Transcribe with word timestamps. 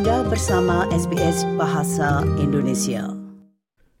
Anda 0.00 0.24
bersama 0.24 0.88
SBS 0.88 1.44
Bahasa 1.60 2.24
Indonesia. 2.40 3.04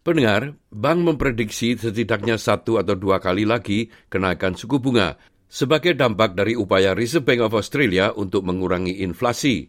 Pendengar, 0.00 0.56
bank 0.72 1.04
memprediksi 1.04 1.76
setidaknya 1.76 2.40
satu 2.40 2.80
atau 2.80 2.96
dua 2.96 3.20
kali 3.20 3.44
lagi 3.44 3.92
kenaikan 4.08 4.56
suku 4.56 4.80
bunga 4.80 5.20
sebagai 5.52 5.92
dampak 5.92 6.32
dari 6.32 6.56
upaya 6.56 6.96
Reserve 6.96 7.28
Bank 7.28 7.44
of 7.44 7.52
Australia 7.52 8.08
untuk 8.16 8.40
mengurangi 8.40 9.04
inflasi. 9.04 9.68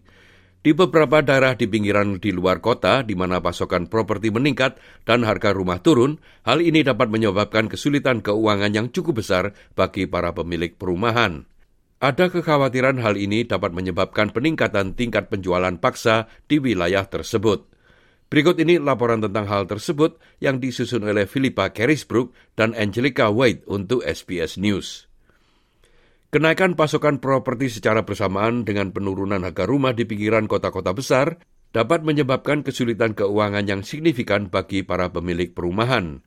Di 0.64 0.72
beberapa 0.72 1.20
daerah 1.20 1.60
di 1.60 1.68
pinggiran 1.68 2.24
di 2.24 2.32
luar 2.32 2.64
kota 2.64 3.04
di 3.04 3.20
mana 3.20 3.44
pasokan 3.44 3.92
properti 3.92 4.32
meningkat 4.32 4.80
dan 5.04 5.28
harga 5.28 5.52
rumah 5.52 5.84
turun, 5.84 6.24
hal 6.48 6.64
ini 6.64 6.88
dapat 6.88 7.12
menyebabkan 7.12 7.68
kesulitan 7.68 8.24
keuangan 8.24 8.72
yang 8.72 8.88
cukup 8.96 9.20
besar 9.20 9.52
bagi 9.76 10.08
para 10.08 10.32
pemilik 10.32 10.72
perumahan. 10.72 11.44
Ada 12.04 12.28
kekhawatiran 12.28 13.00
hal 13.00 13.16
ini 13.16 13.48
dapat 13.48 13.72
menyebabkan 13.72 14.36
peningkatan 14.36 14.92
tingkat 14.92 15.32
penjualan 15.32 15.72
paksa 15.80 16.28
di 16.52 16.60
wilayah 16.60 17.08
tersebut. 17.08 17.64
Berikut 18.28 18.60
ini 18.60 18.76
laporan 18.76 19.24
tentang 19.24 19.48
hal 19.48 19.72
tersebut 19.72 20.20
yang 20.44 20.60
disusun 20.60 21.08
oleh 21.08 21.24
Philippa 21.24 21.72
Carisbrook 21.72 22.36
dan 22.60 22.76
Angelica 22.76 23.32
White 23.32 23.64
untuk 23.72 24.04
SBS 24.04 24.60
News. 24.60 25.08
Kenaikan 26.28 26.76
pasokan 26.76 27.24
properti 27.24 27.72
secara 27.72 28.04
bersamaan 28.04 28.68
dengan 28.68 28.92
penurunan 28.92 29.40
harga 29.40 29.64
rumah 29.64 29.96
di 29.96 30.04
pinggiran 30.04 30.52
kota-kota 30.52 30.92
besar 30.92 31.40
dapat 31.72 32.04
menyebabkan 32.04 32.68
kesulitan 32.68 33.16
keuangan 33.16 33.64
yang 33.64 33.80
signifikan 33.80 34.52
bagi 34.52 34.84
para 34.84 35.08
pemilik 35.08 35.56
perumahan 35.56 36.20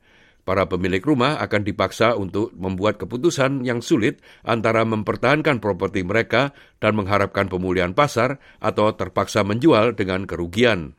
para 0.47 0.71
pemilik 0.71 1.03
rumah 1.03 1.43
akan 1.43 1.67
dipaksa 1.67 2.15
untuk 2.15 2.55
membuat 2.55 3.03
keputusan 3.03 3.67
yang 3.67 3.83
sulit 3.83 4.23
antara 4.47 4.87
mempertahankan 4.87 5.59
properti 5.59 6.07
mereka 6.07 6.55
dan 6.79 6.95
mengharapkan 6.95 7.51
pemulihan 7.51 7.91
pasar 7.91 8.39
atau 8.63 8.95
terpaksa 8.95 9.43
menjual 9.43 9.99
dengan 9.99 10.23
kerugian. 10.25 10.95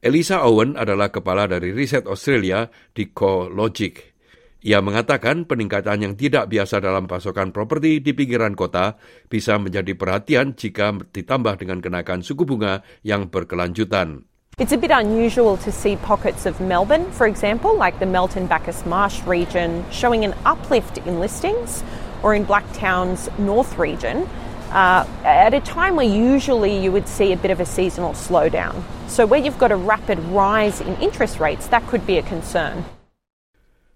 Elisa 0.00 0.46
Owen 0.46 0.78
adalah 0.78 1.12
kepala 1.12 1.50
dari 1.50 1.74
riset 1.74 2.08
Australia 2.08 2.70
di 2.96 3.10
CoLogic. 3.12 4.18
Ia 4.58 4.82
mengatakan 4.82 5.46
peningkatan 5.46 6.02
yang 6.02 6.14
tidak 6.18 6.50
biasa 6.50 6.82
dalam 6.82 7.06
pasokan 7.06 7.54
properti 7.54 8.02
di 8.02 8.10
pinggiran 8.10 8.58
kota 8.58 8.98
bisa 9.30 9.54
menjadi 9.54 9.94
perhatian 9.94 10.58
jika 10.58 10.92
ditambah 10.92 11.62
dengan 11.62 11.78
kenaikan 11.78 12.26
suku 12.26 12.42
bunga 12.42 12.82
yang 13.06 13.30
berkelanjutan. 13.30 14.27
It's 14.58 14.74
a 14.74 14.76
bit 14.76 14.90
unusual 14.90 15.54
to 15.62 15.70
see 15.70 15.94
pockets 16.02 16.42
of 16.42 16.58
Melbourne, 16.58 17.06
for 17.14 17.30
example, 17.30 17.78
like 17.78 18.02
the 18.02 18.10
Melton 18.10 18.50
Bacchus 18.50 18.82
Marsh 18.82 19.22
region, 19.22 19.86
showing 19.94 20.26
an 20.26 20.34
uplift 20.42 20.98
in 21.06 21.22
listings, 21.22 21.86
or 22.26 22.34
in 22.34 22.42
Blacktown's 22.42 23.30
North 23.38 23.78
region, 23.78 24.26
uh, 24.74 25.06
at 25.22 25.54
a 25.54 25.62
time 25.62 25.94
where 25.94 26.10
usually 26.10 26.74
you 26.74 26.90
would 26.90 27.06
see 27.06 27.30
a 27.30 27.38
bit 27.38 27.54
of 27.54 27.62
a 27.62 27.68
seasonal 27.70 28.18
slowdown. 28.18 28.82
So, 29.06 29.30
where 29.30 29.38
you've 29.38 29.62
got 29.62 29.70
a 29.70 29.78
rapid 29.78 30.18
rise 30.34 30.82
in 30.82 30.98
interest 30.98 31.38
rates, 31.38 31.70
that 31.70 31.86
could 31.86 32.02
be 32.02 32.18
a 32.18 32.26
concern. 32.26 32.82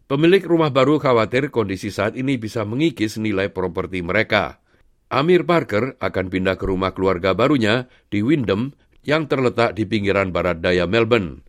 Pemilik 0.06 0.46
rumah 0.46 0.70
baru 0.70 1.02
khawatir 1.02 1.50
kondisi 1.50 1.90
saat 1.90 2.14
ini 2.14 2.38
bisa 2.38 2.62
mengikis 2.62 3.18
nilai 3.18 3.50
properti 3.50 3.98
mereka. 3.98 4.62
Amir 5.10 5.42
Parker 5.42 5.98
akan 5.98 6.30
pindah 6.30 6.54
ke 6.54 6.70
rumah 6.70 6.94
keluarga 6.94 7.34
barunya 7.34 7.90
di 8.14 8.22
Windham 8.22 8.78
yang 9.02 9.26
terletak 9.26 9.74
di 9.74 9.86
pinggiran 9.86 10.30
barat 10.30 10.62
daya 10.62 10.86
Melbourne. 10.86 11.42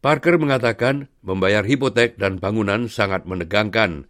Parker 0.00 0.40
mengatakan 0.40 1.12
membayar 1.20 1.60
hipotek 1.60 2.16
dan 2.16 2.40
bangunan 2.40 2.88
sangat 2.88 3.28
menegangkan. 3.28 4.08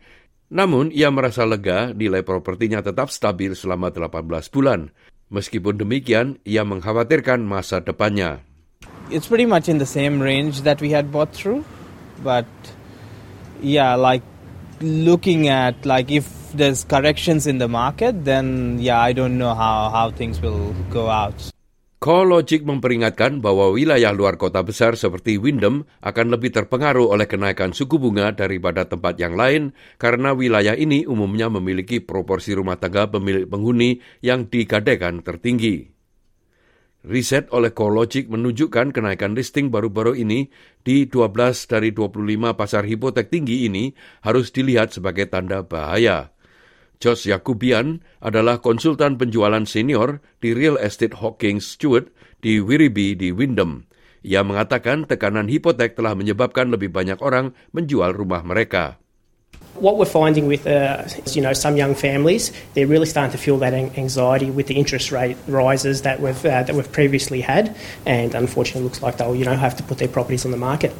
Namun, 0.51 0.91
ia 0.95 1.11
merasa 1.11 1.47
lega 1.47 1.91
nilai 1.95 2.23
propertinya 2.23 2.83
tetap 2.83 3.11
stabil 3.11 3.55
selama 3.55 3.91
18 3.91 4.51
bulan. 4.51 4.95
Meskipun 5.31 5.79
demikian, 5.79 6.43
ia 6.43 6.67
mengkhawatirkan 6.67 7.43
masa 7.43 7.83
depannya. 7.83 8.43
It's 9.11 9.27
pretty 9.27 9.47
much 9.47 9.67
in 9.67 9.79
the 9.79 9.87
same 9.87 10.23
range 10.23 10.63
that 10.63 10.79
we 10.79 10.95
had 10.95 11.11
bought 11.11 11.35
through, 11.35 11.67
but 12.23 12.47
yeah, 13.63 13.99
like 13.99 14.23
looking 14.83 15.51
at 15.51 15.75
like 15.83 16.11
if 16.11 16.27
there's 16.55 16.87
corrections 16.87 17.47
in 17.47 17.59
the 17.59 17.67
market, 17.67 18.23
then 18.23 18.79
yeah, 18.79 19.03
I 19.03 19.11
don't 19.11 19.39
know 19.39 19.55
how 19.55 19.91
how 19.91 20.11
things 20.15 20.39
will 20.39 20.75
go 20.91 21.11
out. 21.11 21.35
CoLogic 22.01 22.65
memperingatkan 22.65 23.45
bahwa 23.45 23.77
wilayah 23.77 24.17
luar 24.17 24.41
kota 24.41 24.65
besar 24.65 24.97
seperti 24.97 25.37
Windham 25.37 25.85
akan 26.01 26.33
lebih 26.33 26.49
terpengaruh 26.49 27.13
oleh 27.13 27.29
kenaikan 27.29 27.77
suku 27.77 28.01
bunga 28.01 28.33
daripada 28.33 28.89
tempat 28.89 29.21
yang 29.21 29.37
lain 29.37 29.77
karena 30.01 30.33
wilayah 30.33 30.73
ini 30.73 31.05
umumnya 31.05 31.53
memiliki 31.53 32.01
proporsi 32.01 32.57
rumah 32.57 32.81
tangga 32.81 33.13
pemilik 33.13 33.45
penghuni 33.45 34.01
yang 34.25 34.49
digadaikan 34.49 35.21
tertinggi. 35.21 35.93
Riset 37.05 37.53
oleh 37.53 37.77
CoLogic 37.77 38.33
menunjukkan 38.33 38.97
kenaikan 38.97 39.37
listing 39.37 39.69
baru-baru 39.69 40.17
ini 40.17 40.49
di 40.81 41.05
12 41.05 41.37
dari 41.69 41.93
25 41.93 42.57
pasar 42.57 42.89
hipotek 42.89 43.29
tinggi 43.29 43.69
ini 43.69 43.93
harus 44.25 44.49
dilihat 44.57 44.97
sebagai 44.97 45.29
tanda 45.29 45.69
bahaya. 45.69 46.33
Josh 47.01 47.25
Yakubian 47.25 48.05
adalah 48.21 48.61
konsultan 48.61 49.17
penjualan 49.17 49.65
senior 49.65 50.21
di 50.45 50.53
Real 50.53 50.77
Estate 50.77 51.17
Hawkins 51.17 51.65
Stewart 51.65 52.13
di 52.45 52.61
Wirriby 52.61 53.17
di 53.17 53.33
Windham. 53.33 53.89
Ia 54.21 54.45
mengatakan 54.45 55.09
tekanan 55.09 55.49
hipotek 55.49 55.97
telah 55.97 56.13
menyebabkan 56.13 56.69
lebih 56.69 56.93
banyak 56.93 57.17
orang 57.25 57.57
menjual 57.73 58.13
rumah 58.13 58.45
mereka. 58.45 59.01
What 59.81 59.97
we're 59.97 60.05
finding 60.05 60.45
with, 60.45 60.69
uh, 60.69 61.09
you 61.33 61.41
know, 61.41 61.57
some 61.57 61.81
young 61.81 61.97
families, 61.97 62.53
they're 62.77 62.91
really 62.91 63.09
starting 63.09 63.33
to 63.33 63.41
feel 63.41 63.57
that 63.65 63.73
anxiety 63.73 64.53
with 64.53 64.69
the 64.69 64.77
interest 64.77 65.09
rate 65.09 65.41
rises 65.49 66.05
that 66.05 66.21
we've 66.21 66.45
uh, 66.45 66.69
that 66.69 66.77
we've 66.77 66.93
previously 66.93 67.41
had, 67.41 67.73
and 68.05 68.37
unfortunately, 68.37 68.85
looks 68.85 69.01
like 69.01 69.17
they'll, 69.17 69.33
you 69.33 69.49
know, 69.49 69.57
have 69.57 69.73
to 69.81 69.85
put 69.87 69.97
their 69.97 70.11
properties 70.11 70.45
on 70.45 70.53
the 70.53 70.61
market. 70.61 70.93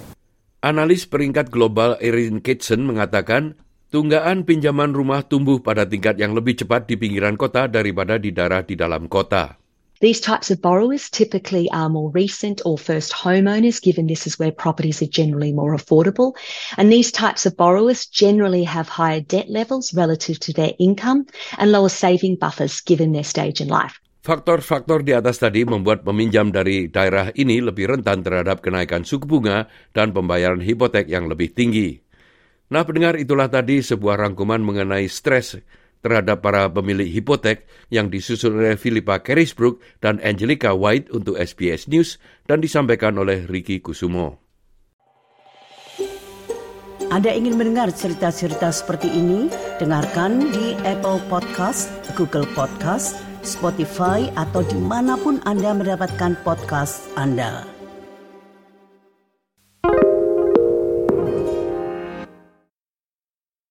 Analis 0.65 1.05
peringkat 1.05 1.53
global 1.53 2.01
Erin 2.01 2.41
Kitson 2.41 2.89
mengatakan 2.89 3.61
Tunggaan 3.91 4.47
pinjaman 4.47 4.95
rumah 4.95 5.27
tumbuh 5.27 5.59
pada 5.59 5.83
tingkat 5.83 6.15
yang 6.15 6.31
lebih 6.31 6.55
cepat 6.63 6.87
di 6.87 6.95
pinggiran 6.95 7.35
kota 7.35 7.67
daripada 7.67 8.23
di 8.23 8.31
daerah 8.31 8.63
di 8.63 8.79
dalam 8.79 9.11
kota. 9.11 9.59
These 9.99 10.23
types 10.23 10.47
of 10.55 10.63
borrowers 10.63 11.11
typically 11.11 11.67
are 11.75 11.91
more 11.91 12.07
recent 12.15 12.63
or 12.63 12.79
first 12.79 13.11
homeowners, 13.11 13.83
given 13.83 14.07
this 14.07 14.31
is 14.31 14.39
where 14.39 14.55
properties 14.55 15.03
are 15.03 15.11
generally 15.11 15.51
more 15.51 15.75
affordable. 15.75 16.39
And 16.79 16.87
these 16.87 17.11
types 17.11 17.51
of 17.51 17.59
borrowers 17.59 18.07
generally 18.07 18.63
have 18.63 18.87
higher 18.87 19.27
debt 19.27 19.51
levels 19.51 19.91
relative 19.91 20.39
to 20.47 20.55
their 20.55 20.71
income 20.79 21.27
and 21.59 21.75
lower 21.75 21.91
saving 21.91 22.39
buffers 22.39 22.79
given 22.87 23.11
their 23.11 23.27
stage 23.27 23.59
in 23.59 23.67
life. 23.67 23.99
Faktor-faktor 24.23 25.03
di 25.03 25.19
atas 25.19 25.43
tadi 25.43 25.67
membuat 25.67 26.07
peminjam 26.07 26.55
dari 26.55 26.87
daerah 26.87 27.35
ini 27.35 27.59
lebih 27.59 27.91
rentan 27.99 28.23
terhadap 28.23 28.63
kenaikan 28.63 29.03
suku 29.03 29.27
bunga 29.27 29.67
dan 29.91 30.15
pembayaran 30.15 30.63
hipotek 30.63 31.11
yang 31.11 31.27
lebih 31.27 31.51
tinggi. 31.51 32.10
Nah, 32.71 32.87
pendengar 32.87 33.19
itulah 33.19 33.51
tadi 33.51 33.83
sebuah 33.83 34.23
rangkuman 34.23 34.63
mengenai 34.63 35.11
stres 35.11 35.59
terhadap 36.01 36.41
para 36.41 36.71
pemilik 36.71 37.11
hipotek 37.11 37.67
yang 37.93 38.09
disusun 38.09 38.57
oleh 38.57 38.79
Philippa 38.79 39.21
Carisbrook 39.21 39.83
dan 40.01 40.23
Angelica 40.23 40.73
White 40.73 41.13
untuk 41.13 41.37
SBS 41.37 41.91
News 41.91 42.17
dan 42.49 42.63
disampaikan 42.63 43.19
oleh 43.21 43.45
Ricky 43.45 43.83
Kusumo. 43.83 44.39
Anda 47.11 47.35
ingin 47.35 47.59
mendengar 47.59 47.91
cerita-cerita 47.91 48.71
seperti 48.71 49.11
ini? 49.11 49.51
Dengarkan 49.83 50.55
di 50.55 50.79
Apple 50.87 51.19
Podcast, 51.27 51.91
Google 52.15 52.47
Podcast, 52.55 53.19
Spotify, 53.43 54.31
atau 54.39 54.63
di 54.63 54.79
mana 54.79 55.19
pun 55.19 55.43
Anda 55.43 55.75
mendapatkan 55.75 56.39
podcast 56.47 57.11
Anda. 57.19 57.80